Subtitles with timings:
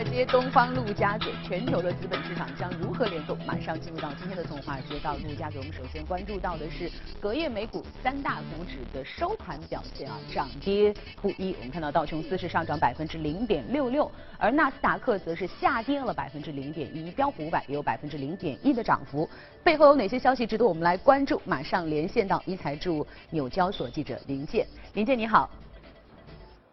[0.00, 3.36] 尔街、东方、陆家嘴，全球的资本市场将如何联动？
[3.44, 11.54] 马上进入到今天的从华尔街到陆家嘴，我们首先关注到的是隔夜美股三大股指的收盘表现啊，涨跌不一。
[11.58, 19.28] 我们看到道琼斯是上涨百分之零点六六，而纳斯达克则是下跌了百分之零点一，标普五百也有百分之零点一的涨幅。
[19.62, 21.38] 背后有哪些消息值得我们来关注？
[21.44, 25.50] 马上连线到一财驻纽交所记者林健，林健你好。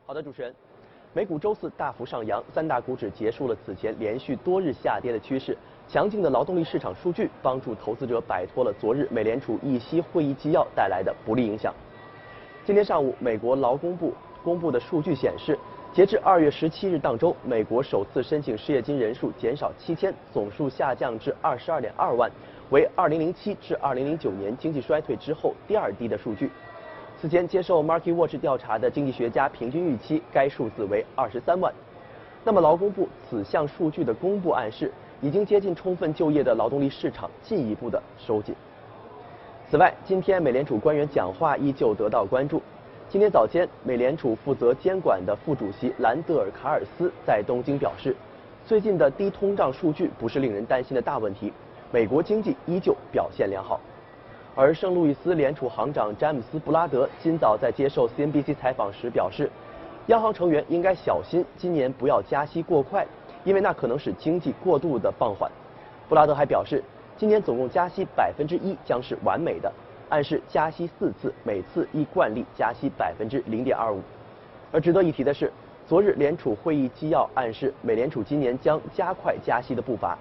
[0.06, 0.56] 好的，主持人。
[1.18, 5.58] 美股周四大幅上扬，三大股指结束了此前连续多日下跌的趋势。
[5.88, 11.74] 强劲的劳动力市场数据帮助投资者摆脱了昨日美联储议息会议纪要带来的不利影响。
[12.64, 15.58] 今天上午，美国劳工部公布的数据显示，
[15.92, 22.30] 截至二月十七日当周，美国首次申请失业金人数减少七千，总数下降至二十二点二万，
[22.70, 26.52] 为二零零七至二零零九年经济衰退之后第二低的数据。
[27.20, 31.74] 此前接受 Market Watch 调查的经济学家平均预期该数字为二十三万。
[32.44, 38.54] 那么劳工部此项数据的公布暗示，已经接近充分就业的劳动力市场进一步的收紧。
[39.68, 42.62] 此外，今天美联储官员讲话依旧得到关注。
[43.10, 48.16] 今天早间，美联储负责监管的副主席兰德尔卡尔斯在东京表示，
[48.64, 51.52] 最近的低通胀数据不是令人担心的大问题，
[51.92, 53.80] 美国经济依旧表现良好。
[54.60, 59.48] 而圣路易斯联储行长詹姆斯·布拉德今早在接受 CNBC 采访时表示，
[60.08, 63.06] 央行成员应该小心今年不要加息过快，
[63.44, 65.52] 因为那可能使经济过度的放缓。
[66.10, 66.84] 布拉德还表示，
[67.16, 69.72] 今年总共加息百分之一将是完美的，
[70.10, 74.02] 暗示加息四次，每次依惯例加息百分之零点二五。
[74.72, 75.54] 而值得一提的是，
[75.86, 80.18] 昨日联储会议纪要暗示，美联储今年将加快加息的步伐。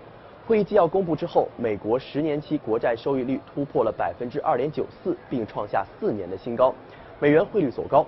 [0.47, 6.73] 会议纪要公布之后，美国十年期国债收益率突破了百分之二点九四，并创下四年的新高，
[7.19, 8.07] 美元汇率走高。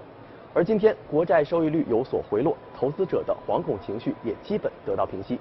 [0.54, 5.40] 而今天国债收益率有所回落，投资者的惶恐情绪也基本得到平息。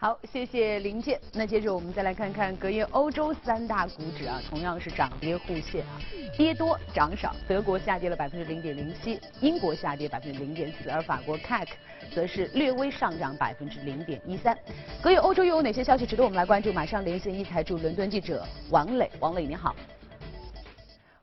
[0.00, 1.20] 好，谢谢林健。
[1.32, 5.98] 那接着我们再来看看隔夜欧洲三大股指啊，同样是涨跌互现啊，
[6.36, 7.34] 跌多涨少。
[7.48, 11.66] 德国下跌了百分之零点零七，英国下跌百分之零点四，而法国 CAC
[12.14, 14.56] 则是略微上涨百分之零点一三。
[15.02, 16.72] 隔夜欧洲又有哪些消息值得我们来关注？
[16.72, 19.74] 马上连线一财驻伦敦记者王磊，王磊你好。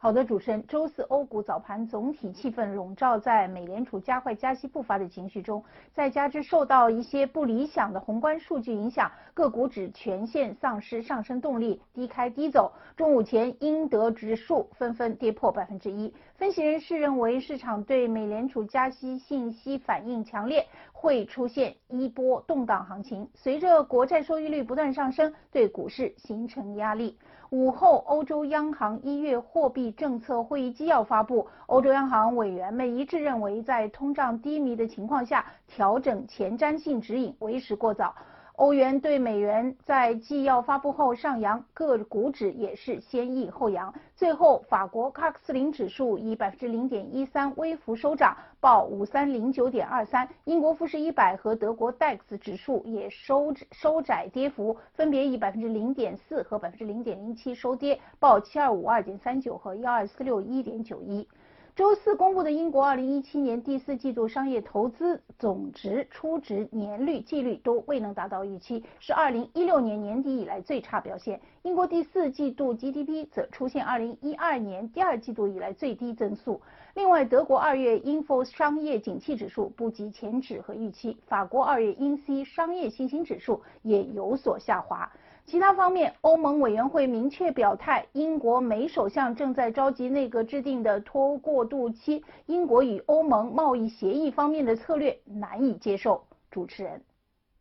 [0.06, 5.64] 好的，主持人，周四欧股早盘总体气氛笼罩在美联储加快加息步伐的情绪中，
[5.96, 12.72] 再加之受到一些不理想的宏观数据影响，各股指全线丧失上升动力，低开低走。
[12.96, 16.14] 中午前，英德指数纷纷跌破百分之一。
[16.36, 23.28] 分析人士认为，市场对美联储加息信息反应强烈，会出现一波动荡行情。
[23.34, 27.18] 随着国债收益率不断上升，对股市形成压力。
[27.56, 38.14] 午后，欧洲央行一月货币政策会议纪要发布，欧洲央行委员们一致认为，在通胀低迷的情况下，调整前瞻性指引为时过早。
[38.56, 43.94] 欧元对美元在纪要发布后上扬，各股指也是先抑后扬。
[44.16, 50.28] 最后，法国卡克斯林指数以百分之零点一三微幅收涨，报五三零九点二三。
[50.46, 61.28] 英国富时一百和德国 DAX 指数也收收窄跌幅，分别以百分之零点四和百分之零点零七收跌，报七二五二点三九和幺二四六一点九一。
[61.76, 71.42] 周四公布的英国2017年第四季度商业投资总值初值年率、季率都未能达到预期，是2016年年底以来最差表现。
[71.64, 76.62] 英国第四季度 GDP 则出现2012年第二季度以来最低增速。
[76.94, 85.12] 另外，德国二月 Info 商业景气指数不及前值和预期，法国二月 INC 商业信心指数也有所下滑。
[85.46, 96.24] 其他方面，欧盟委员会明确表态，英国美首相正在召集内阁制定的脱欧过渡期，英国与欧盟贸易协议方面的策略难以接受。
[96.50, 97.00] 主持人，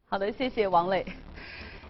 [0.07, 1.05] 好的，谢谢王磊。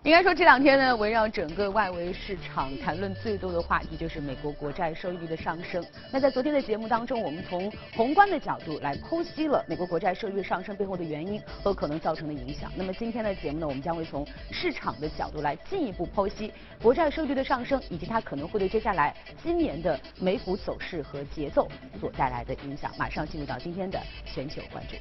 [0.04, 5.82] 应该说这两天呢，围绕整个外围市场谈论最多的话题就是美国国债收益率的上升。
[6.12, 12.70] 那在昨天的节目当中，我们从宏观的角度来剖析了美国国债收益率上升背后的原因和可能造成的影响。
[12.76, 16.52] 那么今天的节目呢，我们将会从市场的角度来进一步剖析
[16.82, 21.66] 国债收益率的上升以及它可能会对接下来今年的美股走势和节奏
[21.98, 22.92] 所带来的影响。
[22.98, 24.96] 马上进入到今天的全球关注。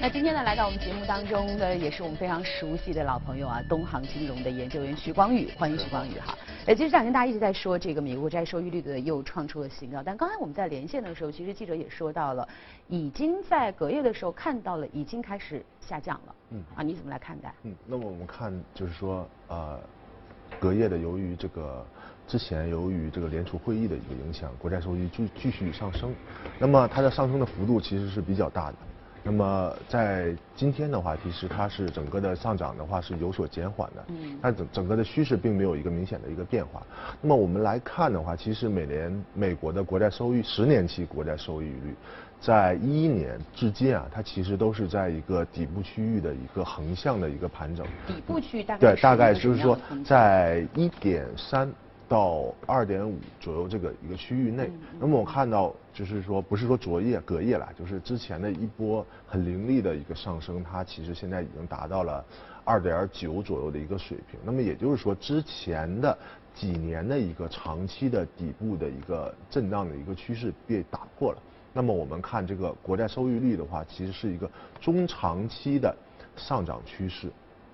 [0.00, 6.38] 那今天呢，来到我们节目当中的也是我们非常熟悉的老朋友啊，东航金融的研究员徐光宇，欢迎徐光宇哈。
[6.66, 12.48] 呃，其实这两天大家一直在说这个美国债收益率的又创出了新高，但刚才我们在连线的时候，其实记者也说到了，
[12.86, 16.34] 已经在隔夜的时候看到了，已经开始下降了。
[16.50, 16.62] 嗯。
[16.76, 17.52] 啊，你怎么来看待？
[17.64, 19.80] 嗯，那么我们看就是说，呃，
[20.60, 21.84] 隔夜的由于这个。
[22.28, 26.14] 之前由于这个联储会议的一个影响，国债收益继继续上升，
[26.58, 28.76] 那么它的上升的幅度其实是比较大的。
[29.22, 36.82] 那么在今天的话，其实它是整个的上涨的话是有所减缓的，嗯，但整整个的趋势并没有一个明显的一个变化。
[37.20, 41.94] 那么我们来看的话，其实美联美国的国债收益十年期国债收益率，
[42.40, 47.84] 在一一年至今啊，它其实都是在一个底部区域的一个横向的一个盘整。
[48.06, 51.70] 底部区域大概对，大概就是说在一点三。
[52.08, 62.24] 到二点五左右这个一个区域内，那么我看到就是说不是说昨夜隔夜了，就是之前的一波很凌厉的一个上升，它其实现在已经达到了
[62.64, 64.40] 二点九左右的一个水平。
[64.42, 66.16] 那么也就是说之前的
[66.54, 71.42] 几年的一个长期的底部的一个震荡的一个趋势被打破了。
[71.74, 74.50] 那么我们看这个国债收益率的话，其实是一个
[74.80, 75.94] 中长期的
[76.36, 77.30] 上涨趋势。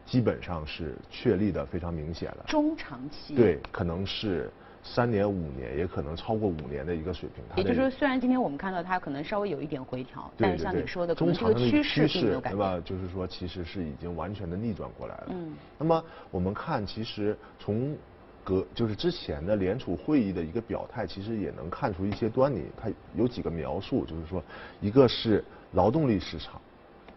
[0.07, 2.45] 基本上是确立的非常明显了。
[2.47, 4.51] 中长期对，可能是
[4.83, 7.43] 三年、五年，也可能超过五年的一个水平。
[7.57, 12.07] 也就是说，虽然今天我们看到它可能稍微有一点回调，但是像你说的，中长的趋势
[12.43, 12.79] 对吧？
[12.85, 15.27] 就是说，其实是已经完全的逆转过来了。
[15.31, 15.55] 嗯。
[15.79, 17.97] 那么我们看，其实从
[18.45, 22.67] 隔就是之前的联储会议的一个表态，其实也能看出一些端倪。
[22.77, 24.45] 它有几个描述，就是说，
[24.83, 25.43] 一个是
[25.73, 26.61] 劳动力市场，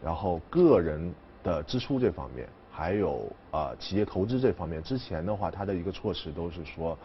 [0.02, 1.14] 然后个人
[1.44, 2.48] 的支出这方面。
[2.78, 6.96] 还有啊，企业投资这方面，之前的话，它的一个措施都是说，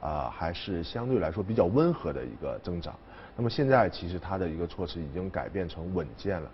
[0.00, 2.92] 啊，还是相对来说比较温和的一个增长。
[3.36, 6.50] 那么现在其实它的一个措施已经改变成稳健了。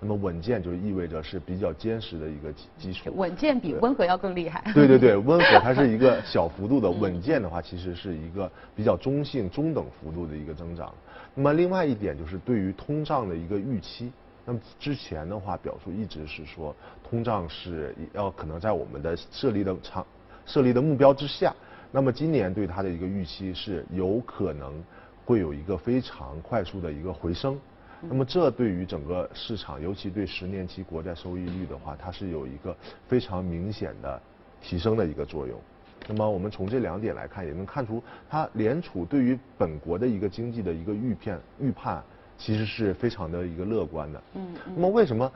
[0.00, 3.12] 那么稳健就意味着是比较坚实的一个基基础。
[3.14, 4.64] 稳健比温和要更厉害。
[4.72, 10.90] 对对对， 温和它是一个小幅度的，稳健的话其实是一个比较中性、中等幅度的一个增长。
[11.34, 14.10] 那么另外一点就是对于通胀的一个预期。
[14.46, 20.06] 那么之前的话，表述一直是说通胀是要可能在我们的设立的长
[20.46, 21.52] 设立的目标之下。
[21.90, 24.82] 那么今年对它的一个预期是有可能
[25.24, 27.58] 会有一个非常快速的一个回升。
[28.02, 32.76] 那么这对于整个市场，尤其对十年期国债收益率的话，它是有一个
[33.08, 34.22] 非常明显的
[34.62, 35.58] 提升的一个作用。
[36.06, 38.00] 那么我们从这两点来看，也能看出
[38.30, 42.00] 它联储对于本国的一个经济的一个预片预判。
[42.38, 44.22] 其实是非常的一个乐观的。
[44.34, 44.54] 嗯。
[44.74, 45.30] 那么为什么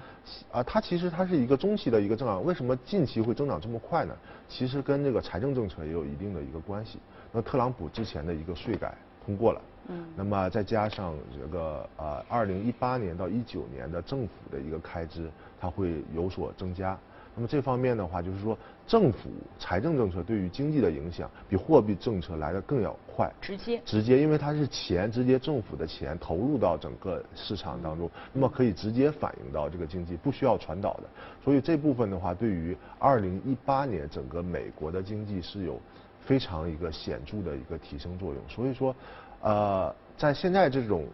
[0.50, 0.62] 啊？
[0.62, 4.14] 它其实它是一个中期的一个增长，为什么近期会增长这么快呢？
[4.48, 6.98] 其实跟这个财政政策也有一定的一个关系。
[7.32, 8.94] 那特朗普之前的一个税改
[9.24, 9.60] 通过了。
[9.88, 10.04] 嗯。
[10.16, 15.30] 那么再加上这个呃，二零一八年到一九年的政府的一个开支，
[15.60, 16.98] 它会有所增加。
[17.40, 18.54] 那么这方面的话，就是说
[18.86, 31.04] 政府财政政策对于经济的影响，比货币政策来的更要快，直接，直接，因为它是钱，直接政府的钱投入到整个市场当中，那么可以直接反映到这个经济，不需要传导的。
[31.42, 35.80] 所以这部分的话，对于二零一八年整个美国的经济是有
[36.20, 38.42] 非常一个显著的一个提升作用。
[38.50, 38.94] 所以说，
[39.40, 41.06] 呃，在现在这种。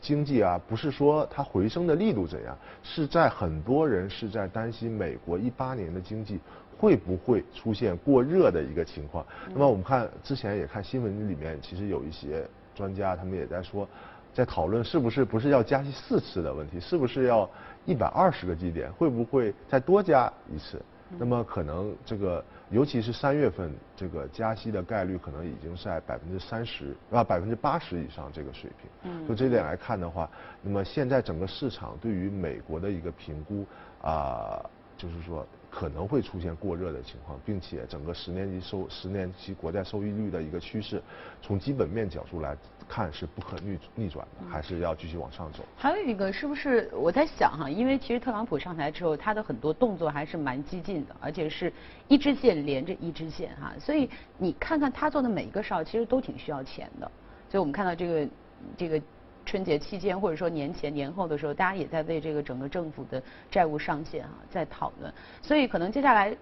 [0.00, 6.38] 经济啊，不是说它回升的力度怎样，是在很多人是在担心美国一八年的经济
[6.76, 9.24] 会不会出现过热的一个情况。
[9.50, 13.88] 那么我们看之前也看新闻里面，其实有一些专家他们也在说，
[14.32, 17.48] 在讨论是不是不是要加息四次的问题，是不是要
[17.86, 20.80] 一百二十个基点，会不会再多加一次？
[21.16, 28.90] 那么可能这个，尤其是三月份这个加息的概率，可能已经在百分之三十啊百分之八十以上这个水平。
[29.02, 29.28] 嗯。
[29.28, 30.28] 就这点来看的话，
[30.62, 33.66] 那么现在整个市场对于美国的一个评估
[34.02, 34.64] 啊，
[34.96, 41.02] 就是说可能会出现过热的情况，并且整个十年期收十年期国债收益率的一个趋势，
[41.42, 42.56] 从基本面角度来。
[42.86, 45.64] 看是不可逆逆转的，还是要继续往上走？
[45.74, 51.72] 还有一个是不是我在想哈，因为其实特朗普上台之后，他的很多动作还是蛮激进的，而且是
[52.08, 57.10] 一支线连着一支线哈，所以你看看他做的每一个事，其实都挺需要钱的。
[57.48, 58.28] 所以我们看到这个
[58.76, 59.00] 这个
[59.44, 66.36] 春节期间或者说年前年后的时候，大家也在为这个整个政府的债务上限啊在讨论，所以可能接下来。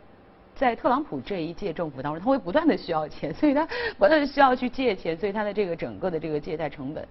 [0.55, 3.67] 在特朗普这一届政府当中，他会不断的需要钱，所以他
[3.99, 7.09] 不断的需要去借钱，所以他的这个整个的这个借贷成本，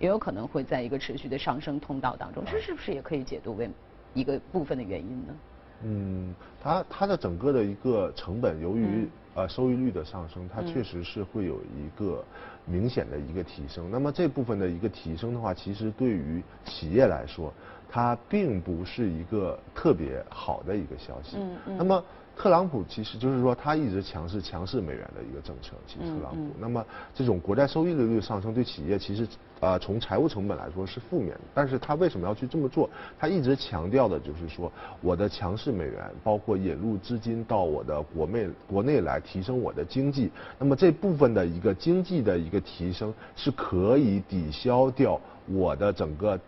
[0.00, 2.42] 也有可能会在一个持续的上升通道当中。
[2.44, 3.70] 这是不是也可以解读为
[4.12, 5.34] 一个部分的原因呢？
[5.84, 12.24] 嗯，它它的整个的一个成本，由于呃收益率的上升，它确实是会有一个
[12.66, 13.90] 明显的一个提升。
[13.90, 17.52] 那么这部分的一个提升的话，其实对于企业来说，
[17.88, 21.36] 它并不是一个特别好的一个消息。
[21.38, 22.04] 嗯嗯那么
[22.40, 26.40] 特朗普其实就是说他一直强势强势美元的一个政策，其实特朗普。
[26.40, 26.82] 嗯嗯那么
[27.14, 29.28] 这种国债收益利率上升对企业其实
[29.60, 32.88] 呃从财务成本来说是负面的，但是他为什么要去这么做？
[33.18, 46.40] 他一直强调的就是说我的强势美元，包括引入资金到我的国内国内来提升我的经济，那么这部分的一个经济的一个提升是可以抵消掉我的整个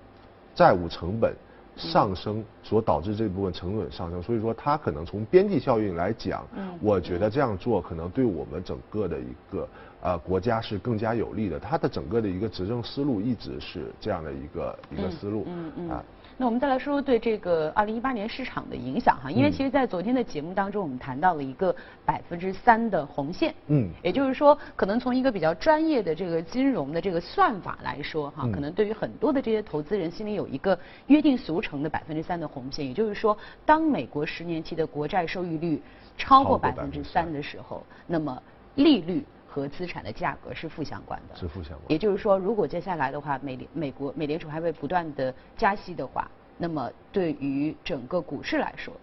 [0.55, 1.37] 债务成本
[1.76, 6.47] 上升所导致这部分成本上升，所以说它可能从边际效应来讲，
[6.81, 9.69] 我觉得这样做可能对我们整个的一个
[10.02, 11.59] 呃国家是更加有利的。
[11.59, 16.05] 它的整个的一个执政思路一直是这样的一个一个思路嗯嗯啊。
[16.37, 19.53] 那我们再来说说对这个二零一八年市场的影响哈，因为嗯。
[19.53, 21.75] 其实，在昨天的节目当中，我们谈到了一个
[22.05, 23.89] 百分之三的红线，嗯。
[24.03, 28.53] 也就是说，可能从一个比较专业的这个金融的这个算法来说哈，嗯。
[28.53, 35.81] 可能对于很多的这些投资人心里有一个约定俗成的百分之三的红线，也就是说，当美国十年期的国债收益率
[36.19, 38.43] 超过百分之三的时候，那么
[38.75, 41.37] 利率和资产的价格是负相关的。
[41.37, 48.94] 是负相关也就是说，如果接下来的话，美联美国美联储还会不断的加息的话，那么对于整个股市来说，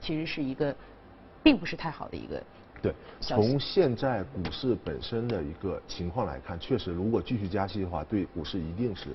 [0.00, 0.74] 其实是一个
[1.42, 2.40] 并不是太好的一个。
[2.80, 9.08] 对，从现在股市本身的一个情况来看，确实如果继续加息的话，对股市一定是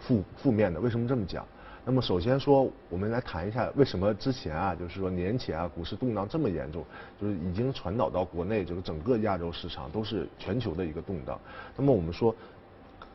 [0.00, 0.80] 负负面的。
[0.80, 1.46] 为什么这么讲？
[1.84, 6.84] 那么首先说，我们来谈一下为什么之前啊，就是说年前啊，股市动荡这么严重，
[7.20, 11.40] 就是已经传导到国内，这个整个亚洲市场都是全球的一个动荡。
[11.76, 12.34] 那么我们说，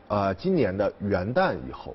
[0.08, 1.94] 呃，今年的元旦以后，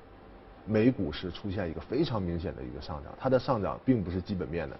[0.66, 4.76] 美股是出现一个非常明显的一个上涨，它的上涨并不是基本面的，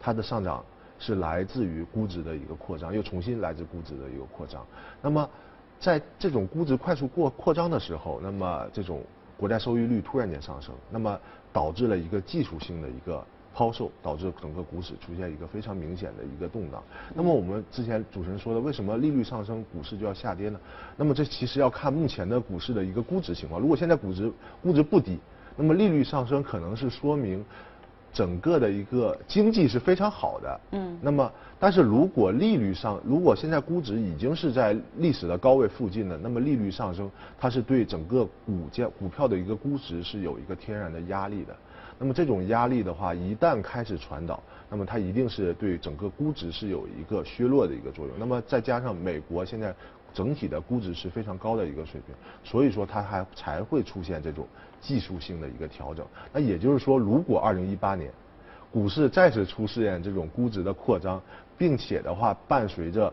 [0.00, 0.64] 它的上涨
[0.98, 4.66] 是来自于估值的一个扩张，又重新来自估值的一个扩张。
[5.02, 5.28] 那么，
[5.78, 9.02] 在这种估值快速过扩张的时候，那么这种
[9.44, 11.20] 国债收益率突然间上升，那么
[11.52, 13.22] 导致了一个技术性的一个
[13.52, 16.82] 抛售，导致整个股市出现一个非常明显的一个动荡。
[17.14, 20.58] 那么我们之前主持人说的，为什么利率上升，股市就要下跌呢？
[20.96, 23.60] 那么这其实要看目前的股市的一个估值情况。
[23.60, 24.32] 如果现在估值
[24.62, 25.18] 估值不低，
[25.58, 27.44] 那么利率上升可能是说明
[28.14, 30.60] 整个的一个经济是非常好的。
[30.72, 41.54] 嗯那么，但是如果利率上，如果现在估值已经是在历史的高位附近了，那么利率上升，它是对整个股价股票的一个估值是有一个天然的压力的。
[41.98, 48.14] 那么这种压力的话，一旦开始传导，那么它一定是对整个估值是有一个削弱的一个作用。
[48.18, 49.74] 那么再加上美国现在
[50.12, 54.46] 整体的估值是非常高的一个水平，所以说它还才会出现这种
[54.86, 56.04] 技术性的一个调整。
[56.32, 58.10] 那也就是说，如果二零一八年
[58.70, 61.20] 股市再次出现这种估值的扩张，
[61.56, 63.12] 并且的话伴随着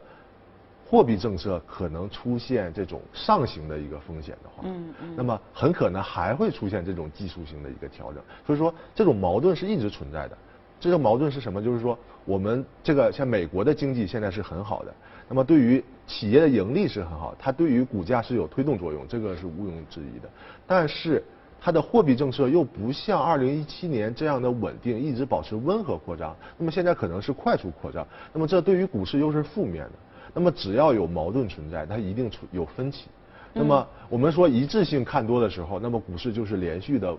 [0.85, 8.21] 货币政策可能出现这种上行的一个风险的话，嗯嗯那么很可能还会出现这种技术性的一个调整。
[8.45, 10.37] 所以说，这种矛盾是一直存在的。
[10.79, 11.61] 这个矛盾是什么？
[11.61, 14.91] 就是说，我们这个像美国的经济现在是很好的，
[15.29, 20.27] 那么对于企业的盈利是很好，它对于股价是有推动作用，这个是毋庸置疑的。
[20.65, 21.23] 但是
[21.63, 26.35] 它的货币政策又不像二零一七年这样的稳定，一直保持温和扩张。
[26.57, 29.91] 那么现在可能是快速扩张，那么这对于股市又是负面的。
[30.33, 33.09] 那么只要有矛盾存在，它一定出有分歧。
[33.53, 37.15] 那么我们说一致性看多的时候，那么股市就是连续的。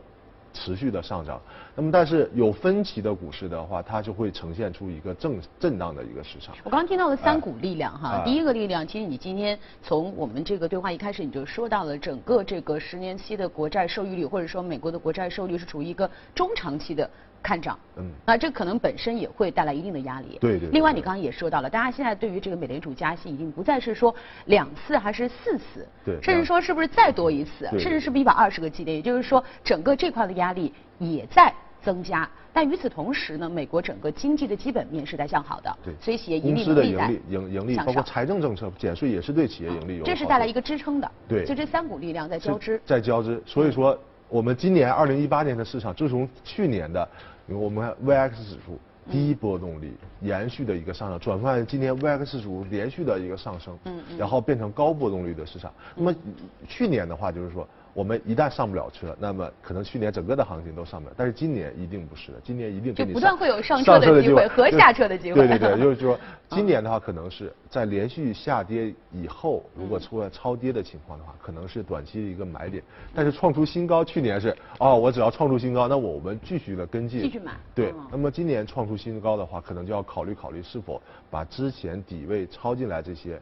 [0.52, 1.40] 持续的上涨，
[1.74, 6.54] 那么但是有分歧的股市的话，它就会呈现出一个正震荡的一个市场。
[6.64, 17.08] 我刚刚听到了三股力量哈，啊第一个力量，其实你今天从我们这个对话一开始你就说到了整个这个十年期的国债收益率，或者说美国的国债收益率是处于一个中长期的
[17.42, 17.78] 看涨。
[17.96, 20.38] 嗯那这可能本身也会带来一定的压力。
[20.40, 24.14] 对对对另外，你刚刚也说到了，大家现在对于这个美联储加息已经不再是说
[24.46, 32.28] 两次还是四次，对甚至说是不是再多一次，甚至是不是一百二十个基点，也就是说整个这块的压力也在增加。
[32.54, 36.76] 但与此同时呢，美国整个经济的基本面是在向好的，对，所以企业盈利盈
[37.08, 40.04] 利、盈盈利，包括财政政策减税也是对企业盈利有。
[40.04, 41.10] 这是带来一个支撑的。
[41.28, 42.80] 对就这三股力量在交织。
[42.84, 43.42] 在交织。
[43.46, 43.98] 所以说，
[44.32, 47.06] 我们今年二零一八年的市场，自从去年的
[47.46, 53.78] 我们 VX 指数低波动力延续的一个上涨，转换今年 VX 指数连续的一个上升，
[54.16, 55.70] 然后变成高波动率的市场。
[55.94, 56.14] 那么
[56.66, 57.68] 去年的话，就是说。
[57.94, 65.46] 我们一旦上不了车，那么可能去年整个的行情都上不了，但是今年一定不是的，今年一定就不断会有上上车的机会和下车的机会。
[65.46, 66.18] 对对对，就是说
[66.48, 72.82] 今年的话，可能是在连续下跌以后，如果出了超跌的情况的话，可能是短期的一个买点。
[73.14, 77.52] 但是创出新高，去年是哦，我只要创出新高，那我们继续的跟进，继续买。
[77.74, 83.38] 对嗯，那么今年创出新高的话，可能就要考虑考虑是否把之前底位抄进来这些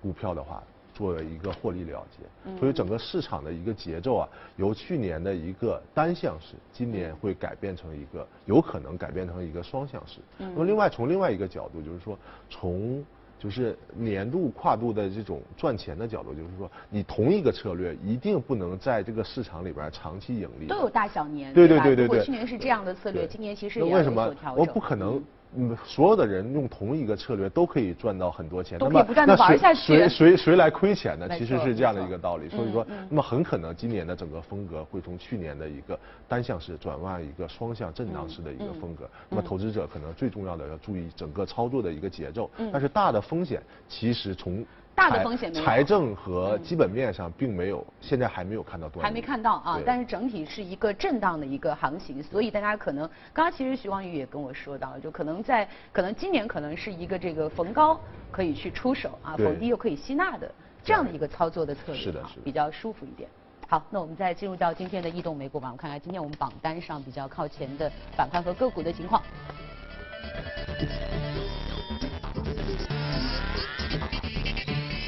[0.00, 0.62] 股票的话，
[0.96, 2.58] 作为一个获利了结。
[2.58, 10.20] 所以整个市场的一个节奏啊，由去年的一个单向式，今年会改变成一个有可能改变成一个双向式。
[10.38, 13.04] 那么另外从另外一个角度就是说从。
[13.38, 20.66] 就是年度跨度的这种赚钱的角度，就是说，你同一个策略一定不能在这个市场里边长期盈利。
[20.66, 22.24] 都有大小年，对对对对对。
[22.24, 24.56] 去年是这样的策略，今年其实也有所调整。
[24.56, 25.22] 我不可能。
[25.56, 29.80] 嗯，所有的人用同一个策略都可以赚到很多钱，都可以不断的玩下去。
[29.80, 31.28] 谁谁谁来亏钱呢？
[31.38, 32.48] 其实是这样的一个道理。
[32.48, 35.98] 所以说，那么很可能今年的整个风格会从去年的一个
[36.28, 39.08] 单向式转换一个双向震荡式的一个风格。
[39.28, 42.50] 那么投资者可能最重要的要注意整个操作的一个节奏。
[42.72, 44.64] 但是大的风险其实从。
[44.96, 49.02] 大的风险没有，财政和基本面上并没有，现在还没有看到多。
[49.02, 58.00] 还没看到啊，但是整体是一个震荡的一个行情，所以大家可能，刚刚其实徐光宇也跟我说到，就可能在可能今年可能是一个这个逢高
[58.32, 60.50] 可以去出手啊，逢低又可以吸纳的
[60.82, 63.28] 这样的一个操作的策略，是的，是比较舒服一点。
[63.68, 69.22] 好，那我们再进入到今天的异动美股榜，看看今天我们榜单上比较靠前的板块和个股的情况。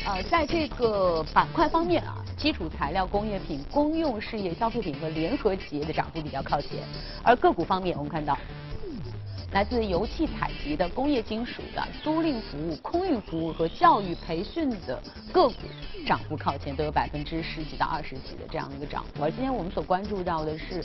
[0.08, 6.78] 呃，在这个板块方面啊，基础材料、工业品、公用事业、消费品和联合企业的涨幅比较靠前。
[7.22, 8.34] 而个股方面，我们看到
[9.52, 14.98] 来自油气采集的、工业金属的、租赁服务、空运服务和教育培训的
[15.30, 15.56] 个股
[16.06, 19.22] 涨幅靠前，都有百分之十几到二十几的这样的一个涨幅。
[19.22, 20.82] 而今天我们所关注到的是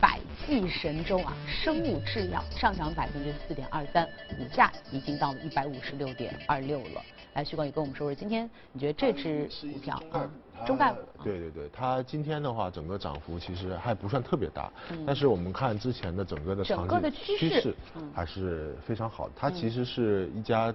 [0.00, 4.04] 百济神州啊，生物制药上涨百分之四点二三，
[4.36, 7.00] 股价已经到了一百五十六点二六了。
[7.36, 10.26] 来，徐光宇跟我们说说，今天你觉得这只股票啊，
[10.66, 11.00] 中概股？
[11.22, 14.72] 对对对，它今天的话，整个涨幅其实还不算特别大，
[15.06, 17.74] 但是我们看之前的整个的整个的趋势
[18.14, 19.34] 还是非常好的。
[19.36, 20.74] 它其实是一家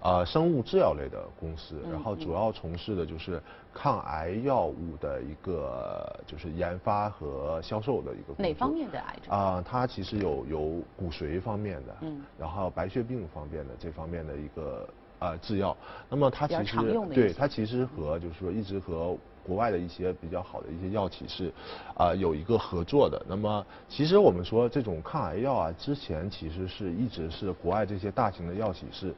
[0.00, 3.38] 呃生物制药类的公司，然后主要从事的就是
[3.74, 8.42] 抗癌药物的一个就是研发和销售的一个。
[8.42, 9.38] 哪方面的癌症？
[9.38, 10.58] 啊，它其实有有
[10.96, 14.88] 骨髓方面的，嗯，然后白血病方面的这方面的一个。
[15.20, 15.76] 啊，制药，
[16.08, 16.76] 那么它其实
[17.14, 21.52] 对它其实和就是说一直和国外的一些比较好的一些药企是
[21.94, 23.20] 啊有一个合作的。
[23.28, 29.14] 那么其实我们说这种抗癌药啊，之前其实是一直是国外这些大型的药企是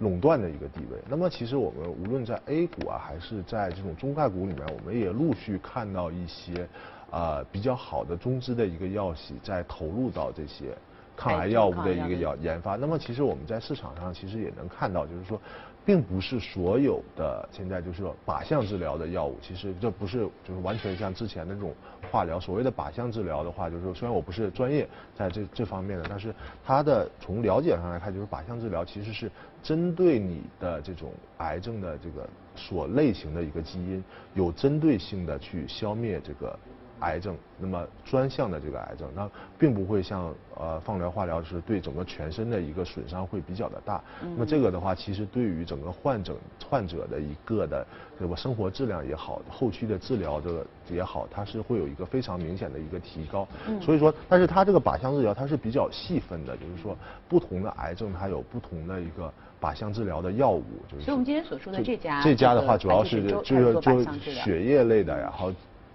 [0.00, 0.98] 垄断的一个地位。
[1.08, 6.68] 那么其实我们无论在 A 股啊，还是在这种中概股里面，我们也陆续看到一些
[7.12, 10.76] 啊比较好的中资的一个药企在投入到这些。
[11.16, 15.40] 抗癌药物的一个药研发，那么其实我们在市场上其实也能看到，就是说，
[15.84, 21.72] 并不是所有的现在就是说靶向治疗的药物，其实这不是就是完全像之前的这种
[22.10, 22.40] 化疗。
[22.40, 29.30] 所谓的靶向治疗的话，就是说虽然我不是专业在这这方面的，但是它的从了解上来看，就是靶向治疗其实是
[29.62, 34.02] 针对你的这种癌症的这个所类型的一个基因，
[34.34, 36.58] 有针对性的去消灭这个。
[37.04, 44.02] 癌症，那么专项的这个癌症，那并不会像呃放疗、化疗是对整个全身的一个损伤会比较的大。
[44.22, 46.34] 那么这个的话，其实对于整个患者
[46.68, 47.86] 患者的一个的
[48.18, 53.46] 这个生活质量也好，后期的治疗这个也好，它是会有一个非常明显的一个提高。
[53.80, 56.96] 所以说，但是它这个靶向治疗它是比较细分的，就是说
[57.28, 60.64] 不同的癌症它有不同的一个靶向治疗的药物。
[60.90, 61.04] 就是。
[61.04, 65.52] 所以我们今天所说的这家，这家的话主要是就是就血液类的，然后。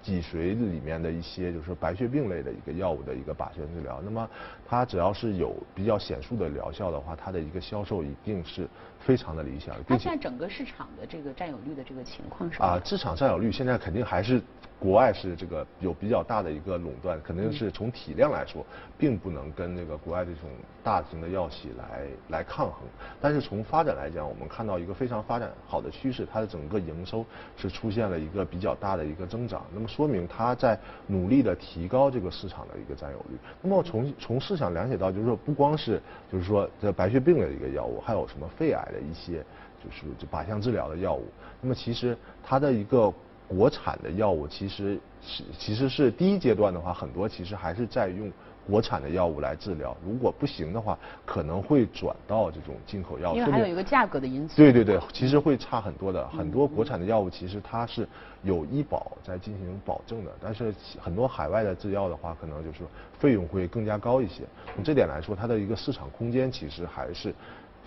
[0.10, 4.28] 脊髓里面的一些就是白血病类的一个药物的一个靶向治疗，那么
[4.68, 8.68] 它只要是有比较显著的疗效的话，它的一个销售一定是
[9.00, 9.76] 非常的理想。
[9.88, 12.60] 它现在整个市场的这个占有率的这个情况是？
[12.60, 14.42] 啊，市场占有率现在肯定还是。
[14.80, 18.66] 国外是这个有比较大的一个垄断，肯定是从体量来说，
[18.98, 20.50] 并不能跟那个国外这种
[20.82, 22.88] 大型的药企来来抗衡。
[23.20, 27.26] 但是从发展来讲，我们看到一个非常发展好的趋势，它的整个营收
[27.58, 29.66] 是出现了一个比较大的一个增长。
[29.74, 33.38] 那么说明它在努力的提高这个市场的一个占有率。
[33.62, 39.44] 那么从从市场了解到，就是说不光是就是说这白血病的一个药物，还有什么肺癌的一些
[39.84, 41.28] 就是靶向治疗的药物。
[41.60, 43.14] 那么其实它的一个。
[43.50, 48.32] 国产的药物其实是其实是第一阶段的话，很多其实还是在用
[48.70, 49.98] 国产的药物来治疗。
[50.06, 53.34] 如果不行的话，可能会转到这种进口药。
[53.34, 54.56] 因为还有一个价格的因素。
[54.56, 56.28] 对对对，其实会差很多的。
[56.30, 58.08] 很多国产的药物其实它是
[58.44, 62.84] 有医保在进行保证的，但是很多海外的制药的话，可能就是
[63.18, 64.44] 费用会更加高一些。
[64.76, 67.34] 从这点来说，它的一个市场空间其实还是。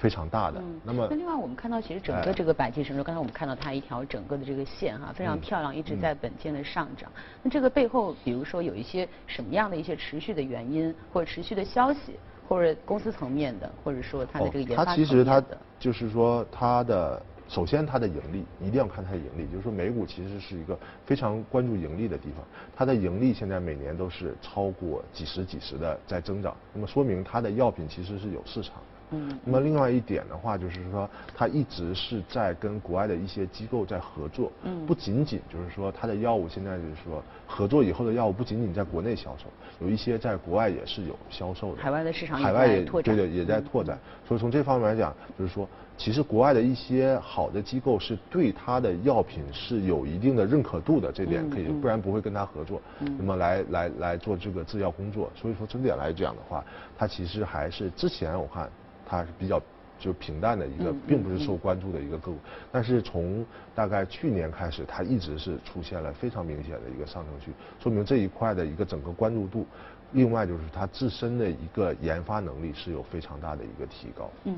[0.02, 7.08] 非常大的，那么那另外我们看到，其实整个这个百济神州，刚才我们看到它一条整个的这个线哈，非常漂亮，一直在本间的上涨。
[7.40, 15.40] 那这个背后，比如说有一些什么样的一些持续的原因，或者持续的消息，或者公司层面的，或者说它的这个研发它其实它
[15.78, 28.82] 就是说它的首先它的盈利一定要看它的盈利，就是说美股其实是一个非常关注盈利的地方，它的盈利现在每年都是超过几十几十的在增长，那么说明它的药品其实是有市场。
[29.12, 39.44] 嗯，那么另外一点的话，就是说它一直是在跟国外的一些机构在合作，嗯，不仅仅就是说它的药物现在就是说合作以后的药物不仅仅在国内销售，
[39.80, 56.64] 有一些在国外也是有销售的，海外的市场海外也对对也在拓展，所以从这方面来讲，就是说其实国外的一些好的机构是对它的药品是有一定的认可度的，这点可以，不然不会跟他合作，那么来来来做这个制药工作，所以说整点来讲的话，
[56.96, 58.68] 它其实还是之前我看。
[59.12, 59.60] 它是比较
[59.98, 62.38] 就平淡的一个，并不是受关注的一个个股，
[62.72, 63.44] 但是从
[63.74, 69.66] 大概去年开始，它一直是出现了非常明显的一个上升趋，说明这一块的一个整个关注度，
[70.12, 74.30] 另外就是它自身的一个研发能力是有非常大的一个提高。
[74.44, 74.56] 嗯，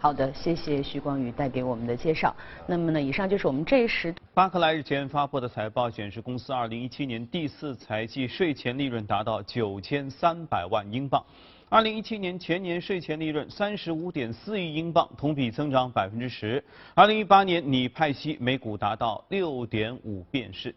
[0.00, 2.34] 好的，谢谢徐光宇带给我们的介绍。
[2.66, 4.14] 那么呢，以上就是我们这一时。
[4.32, 11.22] 巴克莱日前发布的财报显示，公司2017年第四财季税前利润达到9300万英镑。
[11.72, 16.64] 二零一七年全年税前利润三十五点四亿英镑，同比增长百分之十。
[16.96, 20.74] 二零一八年拟派息每股达到六点五便士。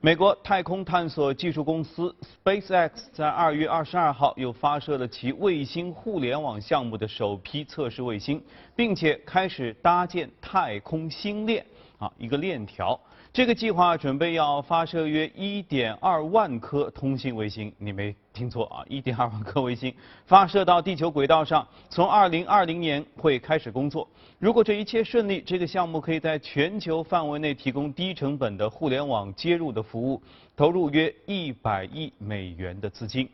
[0.00, 8.42] 美国太空探索技术公司 SpaceX 在二月二十二号又发射了其卫星互联网项目的首批测试卫星，
[8.74, 11.62] 并且开始搭建太空星链
[11.98, 12.98] 啊一个链条。
[13.30, 24.08] 这个计划准备要发射约一点二万颗通信卫星，你没听错啊，一点二万颗卫星发射到地球轨道上，从二零二零年会开始工作。
[24.38, 30.20] 如果这一切顺利，这个项目可以在全球范围内提供低成本的互联网接入的服务，
[30.56, 33.28] 投入约一百亿美元的资金。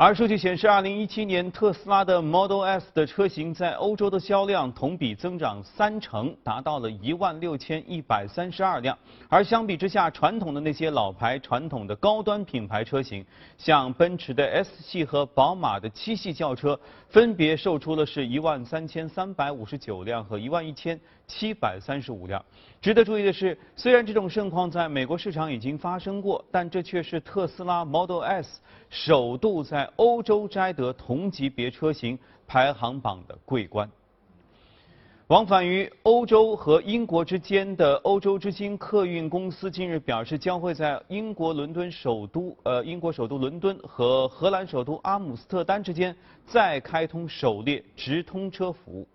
[0.00, 8.96] 而数据显示，2017年特斯拉的 Model S 的车型在欧洲的销量同比增长三成，达到了一万六千一百三十二辆。
[9.28, 22.44] 而相比之下，传统的那些老牌、传统的高端品牌车型，像奔驰的 S 系和宝马的七系轿车，分别售出了是一万三千三百五十九辆和一万一千七百三十五辆。
[22.80, 33.88] 值得注意的是，虽然这种盛况在美国市场已经发生过，但这却是特斯拉 Model S 首度在欧洲摘得同级别车型排行榜的桂冠。
[35.26, 49.06] 往返于欧洲和英国之间的欧洲之星客运公司近日表示，将会在英国伦敦首都呃英国首都伦敦和荷兰首都阿姆斯特丹之间再开通首列直通车服务。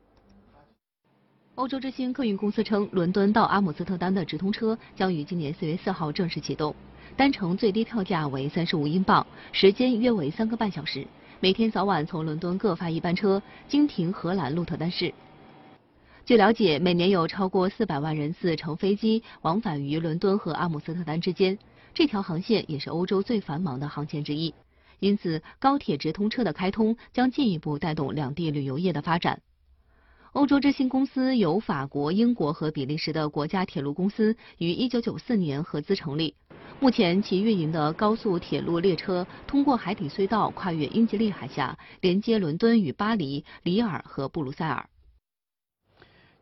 [1.55, 6.75] 欧洲之星客运公司称，伦敦到阿姆斯特丹的直通车将于今年四月四号正式启动，
[7.15, 11.05] 单程最低票价为三十五英镑，时间约为三个半小时，
[11.39, 15.13] 每天早晚从伦敦各发一班车，经停荷兰鹿特丹市。
[16.25, 21.59] 据了解，每年有超过四百万人次乘飞机往返于伦敦和阿姆斯特丹之间，
[21.93, 24.51] 这条航线也是欧洲最繁忙的航线之一，
[24.97, 29.39] 因此高铁直通车的开通将进一步带动两地旅游业的发展。
[30.33, 36.33] 欧洲之星公司由法国、英国和比利时的国家铁路公司于1994年合资成立。
[36.79, 44.89] 目前，其运营的高速铁路列车通过海底隧道跨越英吉利海峡，连接伦敦与巴黎、里尔和布鲁塞尔。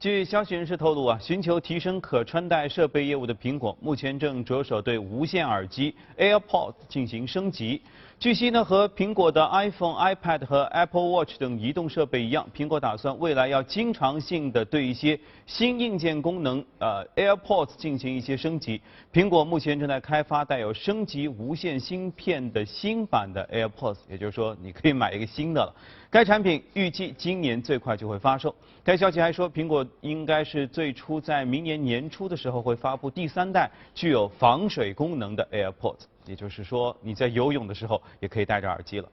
[0.01, 7.79] 据消息人士透露啊，寻求提升可穿戴设备业务的苹果，目前正着手对无线耳机 AirPods 进行升级。
[8.17, 18.81] 据悉呢，和苹果的 iPhone、iPad 和 Apple Watch 等移动设备一样，苹果打算未来要经常性的对一些新硬件功能，呃，AirPods 进行一些升级。
[19.13, 25.75] 苹果目前正在开发带有升级无线芯片的新版的 AirPods，也就是说，你可以买一个新的了。
[26.11, 28.53] 该产品预计今年最快就会发售。
[28.83, 36.01] 该消息还说，苹果应该是最初在明年年初的时候会发布第三代具有防水功能的 AirPods。
[36.25, 39.07] 也就是说，你在游泳的时候也可以戴着耳机了。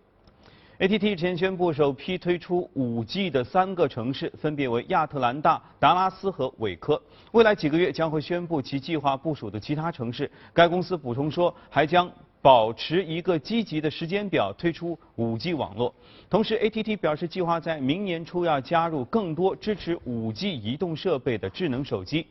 [0.80, 7.00] AT&T 前宣布首批推出 5G 的三个城市，分别为亚特兰大、达拉斯和韦科。
[7.30, 10.28] 未来几个月将会宣布其计划部署的其他城市。
[10.52, 15.94] 该公司补充说，还将保持一个积极的时间表推出 5G 网络。
[16.30, 22.26] 同时，AT&T 表示计划在明年初要加入更多支持 5G 移动设备的智能手机。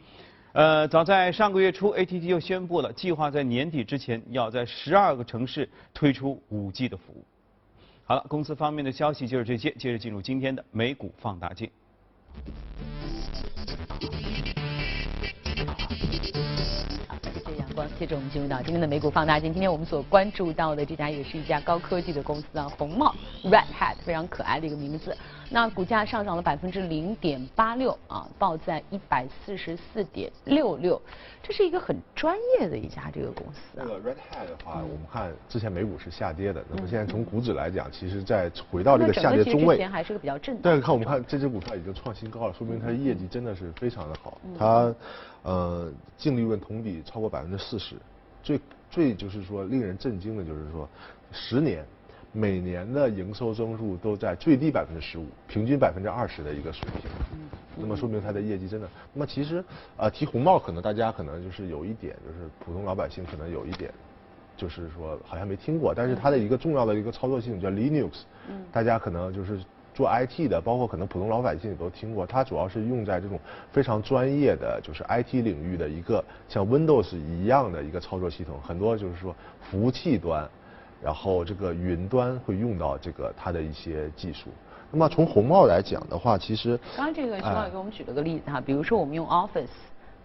[0.54, 7.24] 呃，早在上个月初，AT&T 就宣布了计划在年底之前要在十二个城市推出 5G 的服务。
[8.06, 11.70] 好了，公司方面的消息就是这些，接着进入今天的美股放大镜。
[17.78, 17.88] 光。
[18.00, 19.54] 接着我们进入到今天的美股放大镜。
[19.54, 23.14] 今天我们所关注到的这家也是一家高科技的公司啊，红帽
[23.44, 25.16] Red Hat，非常可爱的一个名字。
[25.50, 31.02] 那股价上涨了百分之零点八六啊，报在一百四十四点六六。
[31.42, 33.86] 这是一个很专业的一家这个公司啊。
[33.86, 40.62] 这个 Red Hat 的话，我们看之前美股是下跌的，那么现在从股指来讲，其实在回到这个下跌中位，还是个比较震荡。
[40.64, 44.38] 但是看我们看这只股票已经创新高了，说明它的业绩真的是非常的好。
[44.60, 44.94] 它
[45.44, 47.96] 呃净利润同比超过百分之四十，
[48.44, 48.60] 最
[48.92, 50.90] 最就是说令人震惊的就是说，
[51.32, 51.86] 十年
[52.32, 57.10] 每年的营收增速都在最低百分之十五，平均百分之二十的一个水平。
[57.76, 58.90] 那么说明它的业绩真的。
[59.14, 59.64] 那么其实
[59.98, 63.92] 呃提红帽可能大家可能就是有一点就是普通老百姓可能有一点，
[64.56, 68.12] 就是说好像没听过，但是它的一个重要的一个操作系统叫 Linux，
[68.72, 69.60] 大家可能就是。
[69.98, 73.40] 做 IT 的，包括可能普通老百姓也都听过，它主要是用在这种
[73.72, 80.48] 非常专业的，就是 IT 领域的一个像 Windows 一样的一个操作系统，很多就是说服务器端，
[81.08, 84.50] 然后这个云端会用到这个它的一些技术。
[84.92, 89.70] 那么从红帽来讲的话，其实刚刚这个徐老师给我们举了个例子哈，比如说我们用 Office，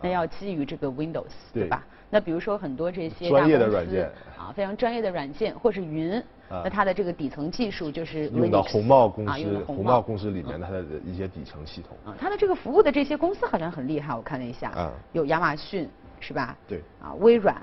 [0.00, 1.86] 那要基于这个 Windows，对吧？
[2.10, 6.20] 那比如说很多这些专业的软件啊，非常专业的软件或是云。
[6.50, 11.96] 那它的这个底层技术就是用到红帽公司，红帽公司里面它的一些底层系统。
[12.04, 16.56] 啊，它的这个服务的这些公司好像很厉害，我看了一下，啊，有亚马逊是吧？
[16.66, 16.82] 对。
[17.00, 17.54] 啊，微软。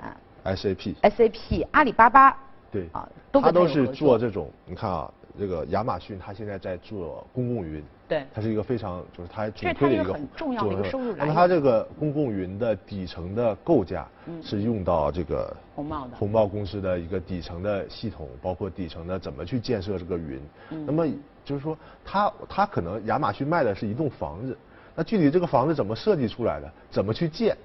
[0.42, 0.94] SAP。
[1.02, 2.34] SAP，阿里巴巴。
[2.70, 2.88] 对。
[2.92, 5.12] 啊，他都是做这种，你看啊。
[5.38, 11.18] 这个亚马逊，它现在在做公共云，对，它是一个非常就是它主推的一个很重要的一个收入来源。
[11.18, 14.06] 那么它这个公共云的底层的构架
[14.42, 20.40] 是用到这个红帽的红帽公司的一个底层的系统，包括底层的怎么去建设这个云。
[20.68, 21.06] 那么
[21.44, 24.58] 就是说，它它可能亚马逊卖的是一栋房子，
[24.96, 27.56] 那具体这个房子怎么设计出来的，怎么去建？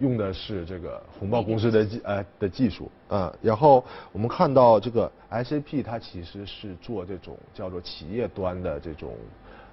[0.00, 2.90] 用的是这个红帽公司的技呃的技术。
[3.08, 9.16] 啊，然后我们看到这个 SAP 它其实是做这种叫做企业端的这种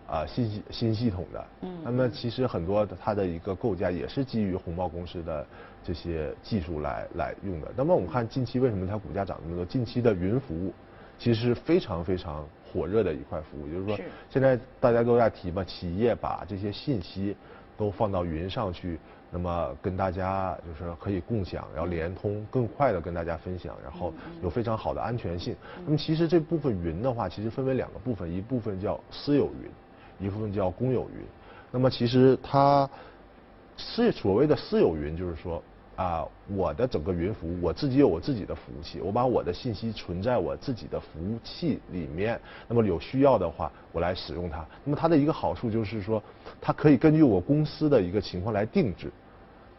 [0.08, 5.46] 啊新系新系统的，嗯，那么其实很多它的一个构架也是基于红帽公司的
[5.84, 7.72] 这些技术来来用的。
[7.76, 9.66] 那么我们看近期为什么它股价涨那么多？
[9.66, 10.74] 近期的云服务
[11.20, 17.36] 其实是非常非常火热的一块服务，就是说现在大家都在提嘛，企业把这些信息
[17.78, 19.00] 都放到云上去。
[19.30, 25.56] 那么跟大家就是可以共享，然后联通，更快的跟大家分享，然后有非常好的安全性。
[25.86, 31.26] 那么其实这部分云的话，其实分为两个部分，一部分叫私有云，一部分叫公有云。
[31.72, 32.90] 那么其实它
[33.76, 35.62] 是所谓的私有云，就是说。
[35.98, 36.24] 啊，
[36.56, 42.40] 我的整个云服务，我自己有我自己的服务器，我把我的信息存在我自己的服务器里面。
[42.68, 44.64] 那么有需要的话，我来使用它。
[44.84, 46.22] 那么它的一个好处就是说，
[46.62, 49.12] 它可以根据我公司的一个情况来定制，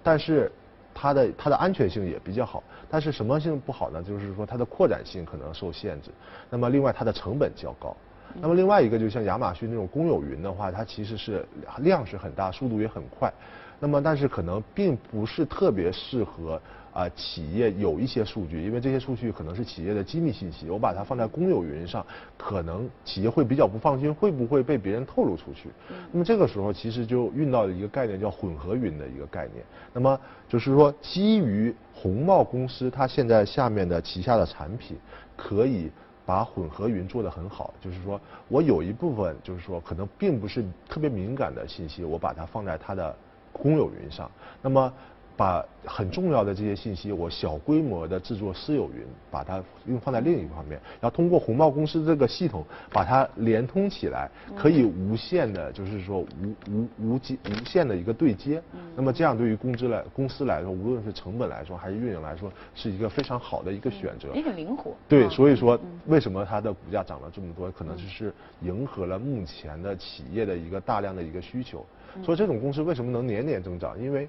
[0.02, 0.50] 但是
[0.92, 2.64] 它的它的安全性也比较好。
[2.90, 4.02] 但是什么性不好呢？
[4.02, 6.10] 就是说它的扩展性可能受限制。
[6.50, 7.96] 那么另外它的成本较高。
[8.40, 11.46] 那么另外一个就像亚马逊那种公有云的话，它其实是
[11.78, 13.32] 量是很大，速度也很快。
[13.80, 16.60] 那么，但是可能并不是特别适合
[16.92, 22.04] 啊企业有一些数据，因为这些数据可能是企业的机密信息，我把它放在公有云上，
[22.36, 25.68] 可能企业会比较不放心，会不会被别人透露出去？
[26.10, 29.64] 那么这个时候其实就运到了一个概念，叫混合云的一个概念。
[29.92, 34.96] 那么就是说，基于红帽公司它现在下面的旗下的产品，
[35.36, 35.88] 可以
[36.26, 43.14] 把混合云做得很好，就是说我有一部分就是说可能并不是特别敏感的信息，我把它放在它的。
[43.60, 44.30] 公有云上，
[44.62, 44.92] 那么
[45.36, 56.26] 把很重要的这些信息，我小规模的制作私有云，把它用放在另一方面，然后通过红帽公司这个系统把它连通起来，可以无限的，就是说无
[56.68, 58.60] 无无极无限的一个对接。
[58.96, 64.34] 那么这样对于公司来公司来说，无论是成本来说还是运营来说，是一个非常好的一个选择。
[64.34, 64.92] 也很灵活。
[65.08, 71.86] 对，所以说为什么它的股价涨了这么多，可能就是迎合了目前的企业的一个大量的一个需求。
[72.22, 74.00] 所以这种公司为什么能年年增长？
[74.00, 74.28] 因为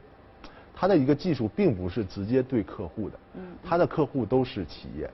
[0.73, 3.19] 它的一个技术并不是直接对客户的，
[3.63, 5.09] 它的客户都是企业。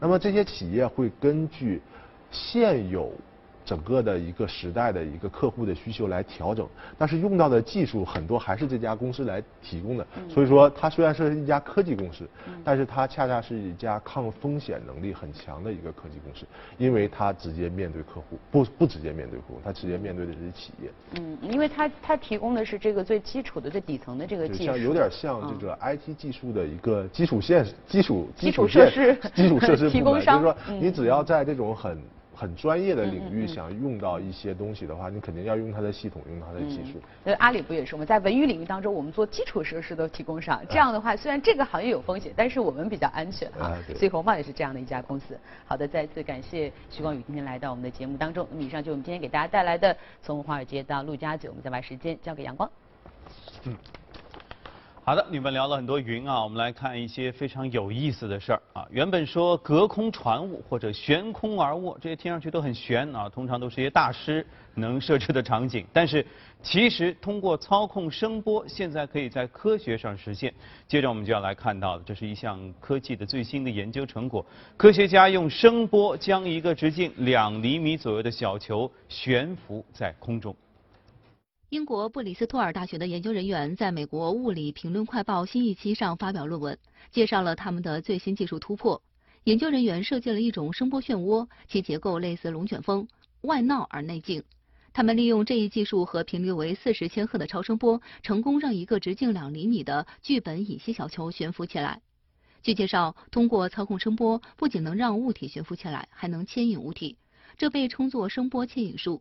[0.00, 1.80] 那么这些企业会根据
[2.30, 3.12] 现有。
[3.68, 10.06] 整个的一个时代的一个客户的需求来调整，但是用到的技术很多还是这家公司来提供的。
[10.26, 12.26] 所以说，它虽然是一家科技公司，
[12.64, 16.46] 但是它恰恰是一家抗风险能力很强的一个科技公司，
[16.78, 20.90] 因为它直接面对客户，不不直接面对客户，它直接面对的是企业。
[21.16, 30.40] 嗯，因为它它提供的是这个最基础的、最底层的这个技术，像有点像这个 IT 技术的一个基础线、基础基础设施、基础设施 提供商。
[30.40, 32.00] 就是说，你只要在这种很
[32.38, 37.00] 很专业的领域想用到一些东西的话，你肯定要用它的系统，用它的技术。
[37.24, 38.04] 那阿里不也是吗？
[38.04, 43.76] 在文娱领域当中，我们做基础设施都提供上，这样的话，虽然这个行业有风险，但是我们比较安全啊。
[43.96, 45.36] 所以红帽也是这样的一家公司。
[45.66, 48.46] 好的，再次感谢徐光宇今天来到我们的节目当中。
[48.52, 52.70] 那么以上就是我们今天给大家带来的从华尔街到陆家嘴，我们再把时间交给阳光。
[53.64, 53.76] 嗯。
[55.08, 58.86] 好的，你们聊了很多云啊，我们来看一些非常有意思的事儿啊。
[58.90, 65.86] 原本说隔空传物或者悬空而卧，这些听上去都很悬啊，通常都是一些大师能设置的场景。
[65.94, 66.26] 但是
[66.62, 70.52] 其实通过操控声波，现在可以在科学上实现。
[70.86, 74.44] 接着我们就要来看到的，这是一项科技的最新的研究成果。
[74.76, 80.54] 科学家用声波将一个直径两厘米左右的小球悬浮在空中。
[81.70, 86.78] 英国布里斯托尔大学的研究人员在美国物理评论快报新一期上发表论文，
[87.10, 89.02] 介绍了他们的最新技术突破。
[89.44, 93.06] 研究人员设计了一种声波漩涡，其结构类似龙卷风，
[93.42, 94.42] 外闹而内静。
[94.94, 102.00] 他们利用这一技术和频率为四十千赫的超声波，成功让一个直径两厘米的聚苯乙烯小球悬浮起来。
[102.62, 107.18] 据介绍，通过操控声波，不仅能让物体悬浮起来，还能牵引物体，
[107.58, 109.20] 这被称作声波牵引术。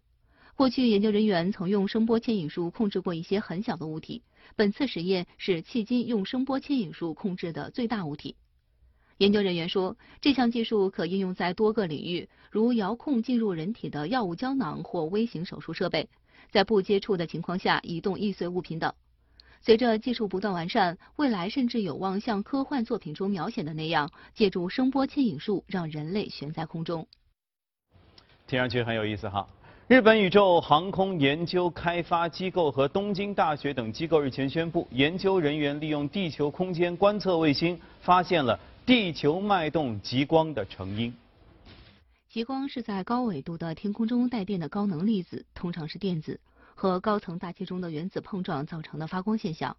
[0.57, 4.23] 过去，研究人员曾用声波牵引术控制过一些很小的物体。
[4.55, 8.35] 本次实验是迄今用声波牵引术控制的最大物体。
[9.19, 16.09] 研究人员说，这项技术可应用在多个领域，如遥控进入人体的药物胶囊或微型手术设备，
[16.49, 18.91] 在不接触的情况下移动易碎物品等。
[19.61, 27.07] 随着技术不断完善，未来甚至有望像科幻作品中描写的那样，借助声波牵引术让人类悬在空中。
[28.47, 29.47] 听上去很有意思哈。
[29.87, 41.13] 日本宇宙航空研究开发机构和东京大学等机构日前宣布，研究人员利用地球空间观测卫星发现了地球脉动极光的成因。
[42.27, 46.41] 极光是在高纬度的天空中带电的高能粒子，通常是电子，
[46.75, 49.77] 和高层大气中的原子碰撞造成的发光现象。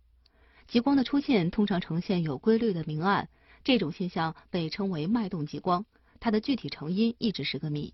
[0.66, 3.29] 极光的出现通常呈现有规律的明暗，
[3.62, 5.85] 这种现象被称为脉动极光，
[6.18, 7.92] 它的具体成因一直是个谜。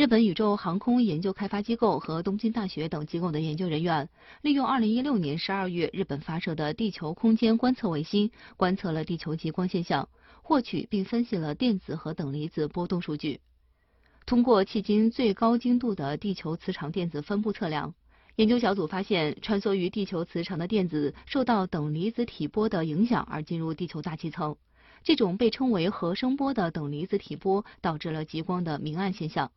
[0.00, 4.08] 日本宇宙航空研究开发机构和东京大学等机构的研究人员，
[4.40, 10.08] 利用2016年12月日本发射的地球空间观测卫星，观测了地球极光现象，
[10.40, 13.40] 获取并分析了电子和等离子波动数据。
[14.24, 17.92] 通过迄今最高精度的地球磁场电子分布测量，
[18.36, 24.56] 研究小组发现，穿梭于地球磁场的电子受到等离子体波的影响而进入地球大气层。
[25.02, 29.52] 这种被称为核声波的等离子体波导致了极光的明暗现象。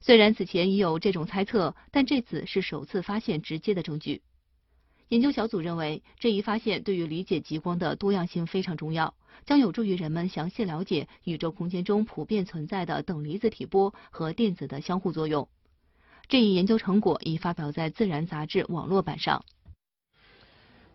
[0.00, 4.22] 虽然此前已有这种猜测，但这次是首次发现直接的证据。
[5.08, 15.48] 研究小组认为，这一发现对于理解极光的多样性非常重要，将有助于人们详细了解宇宙空间中普遍存在的等离子体波和电子的相互作用。
[16.28, 19.44] 这一研究成果已发表在《自然》杂志网络版上。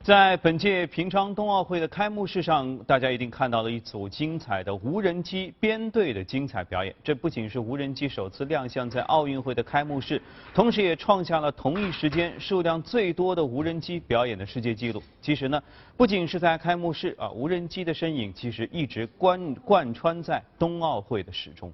[0.05, 6.95] 在本届平昌冬奥会的开幕式上，大家一定看到了一组精彩的无人机编队的精彩表演。
[7.03, 10.21] 这不仅是无人机首次亮相在奥运会的开幕式，
[10.53, 15.01] 同时也创下了同一时间数量最多的无人机表演的世界纪录。
[15.23, 15.59] 其实呢，
[15.97, 21.73] 不仅是在开幕式啊，无人机的身影其实一直贯贯穿在冬奥会的始终。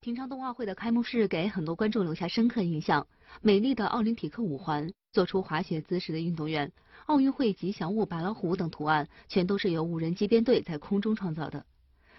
[0.00, 3.06] 平昌冬奥会的开幕式给很多观众留下深刻印象。
[3.42, 6.72] 美丽的奥林匹克五环，做出滑雪姿势的运动员。
[7.06, 11.64] 奥运会吉祥物白老虎等图案，全都是由无人机编队在空中创造的。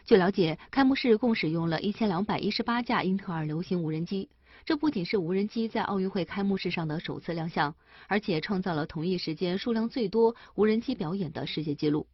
[0.06, 4.30] 据了解，开幕式共使用了一千两百一十八架英特尔流星无人机。
[4.64, 7.76] 这不仅是无人机在奥运会开幕式上的首次亮相，
[8.08, 12.08] 而且创造了同一时间数量最多无人机表演的世界纪录。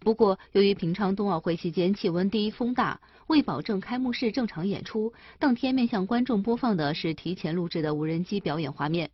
[0.00, 9.10] 不过，由于平昌冬奥会期间气温低、风大，为保证开幕式正常演出，当天面向观众播放的是提前录制的无人机表演画面。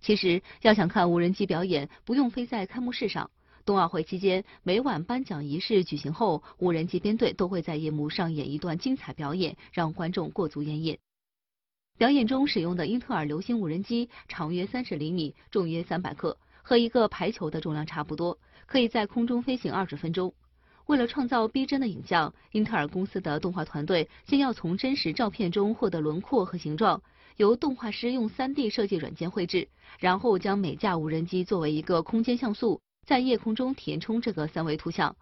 [0.00, 3.30] 其实，要想看无人机表演，不用飞在开幕式上。
[3.64, 10.96] 冬奥会期间，每晚颁奖仪式举行后，无人机编队都会在夜幕上演一段精彩表演，让观众过足眼瘾。
[11.98, 20.32] 表演中使用的英特尔流星无人机长约三十厘米，重约三百克，和一个排球的重量差不多，可以在空中飞行二十分钟。
[20.86, 27.02] 为了创造逼真的影像，英特尔公司的动画团队先要从真实照片中获得轮廓和形状。
[27.38, 29.68] 由动画师用 3D 设计软件绘制，
[30.00, 35.14] 然后将每架无人机作为一个空间像素，在夜空中填充这个三维图像。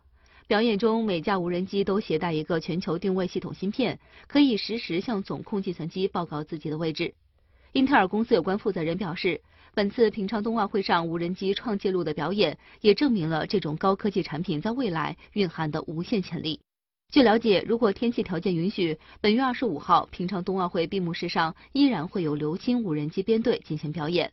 [0.46, 7.12] 表演中，每架无人机都携带一个全球定位系统芯片，可以实时向总控计算机报告自己的位置。
[7.72, 9.42] 英特尔公司有关负责人表示，
[9.74, 16.61] 本次平昌冬奥会上无人机创纪录的表演，也证明了这种高科技产品在未来蕴含的无限潜力。
[17.09, 24.32] 据了解，如果天气条件允许，本月二十五号平昌冬奥会闭幕式上依然会有流星无人机编队进行表演。